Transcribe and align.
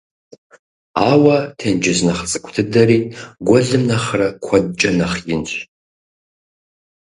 Ауэ 1.09 1.35
тенджыз 1.57 1.99
нэхъ 2.05 2.23
цӀыкӀу 2.31 2.51
дыдэри 2.55 2.99
гуэлым 3.47 3.83
нэхърэ 3.89 4.27
куэдкӀэ 4.43 4.91
нэхъ 4.97 5.17
инщ. 5.33 5.51